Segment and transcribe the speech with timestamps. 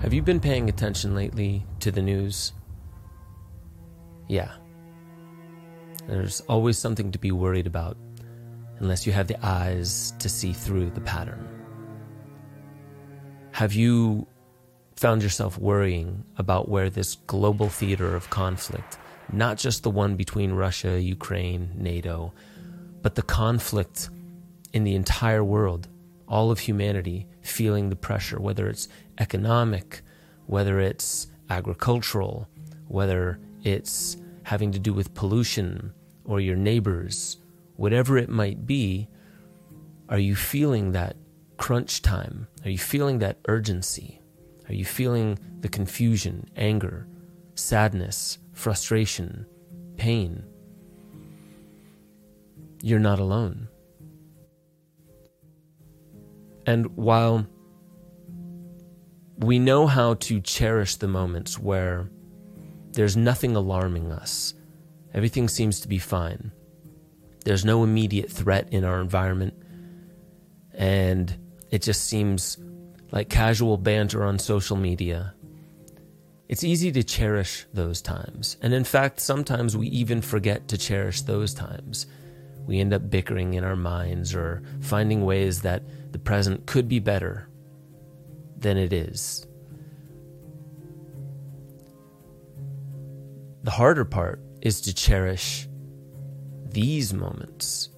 [0.00, 2.54] Have you been paying attention lately to the news?
[4.28, 4.50] Yeah.
[6.06, 7.98] There's always something to be worried about,
[8.78, 11.46] unless you have the eyes to see through the pattern.
[13.52, 14.26] Have you
[14.96, 18.98] found yourself worrying about where this global theater of conflict,
[19.34, 22.32] not just the one between Russia, Ukraine, NATO,
[23.02, 24.08] but the conflict
[24.72, 25.88] in the entire world,
[26.30, 28.88] all of humanity feeling the pressure, whether it's
[29.18, 30.00] economic,
[30.46, 32.48] whether it's agricultural,
[32.86, 35.92] whether it's having to do with pollution
[36.24, 37.36] or your neighbors,
[37.76, 39.08] whatever it might be,
[40.08, 41.16] are you feeling that
[41.56, 42.46] crunch time?
[42.64, 44.22] Are you feeling that urgency?
[44.68, 47.08] Are you feeling the confusion, anger,
[47.56, 49.46] sadness, frustration,
[49.96, 50.44] pain?
[52.82, 53.68] You're not alone.
[56.66, 57.46] And while
[59.38, 62.10] we know how to cherish the moments where
[62.92, 64.54] there's nothing alarming us,
[65.14, 66.52] everything seems to be fine,
[67.44, 69.54] there's no immediate threat in our environment,
[70.74, 71.34] and
[71.70, 72.58] it just seems
[73.12, 75.34] like casual banter on social media.
[76.48, 78.56] It's easy to cherish those times.
[78.60, 82.06] And in fact, sometimes we even forget to cherish those times.
[82.70, 85.82] We end up bickering in our minds or finding ways that
[86.12, 87.48] the present could be better
[88.56, 89.44] than it is.
[93.64, 95.68] The harder part is to cherish
[96.64, 97.88] these moments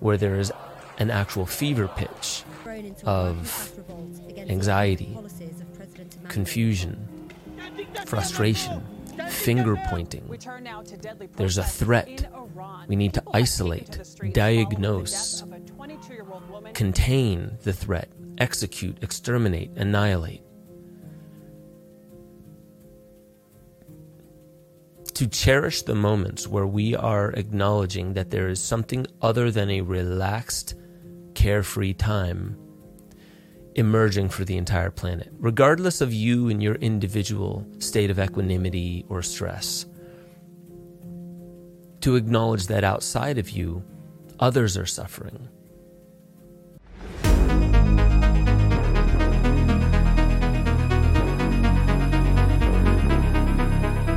[0.00, 0.50] where there is
[0.98, 2.42] an actual fever pitch
[3.04, 3.72] of
[4.36, 5.16] anxiety,
[6.26, 7.30] confusion,
[8.06, 8.82] frustration,
[9.28, 10.28] finger pointing.
[11.36, 12.30] There's a threat.
[12.88, 13.98] We need to isolate,
[14.32, 15.44] diagnose,
[16.74, 20.42] contain the threat, execute, exterminate, annihilate.
[25.14, 29.82] To cherish the moments where we are acknowledging that there is something other than a
[29.82, 30.74] relaxed,
[31.34, 32.56] carefree time
[33.74, 39.22] emerging for the entire planet, regardless of you and your individual state of equanimity or
[39.22, 39.86] stress.
[42.00, 43.84] To acknowledge that outside of you,
[44.40, 45.48] others are suffering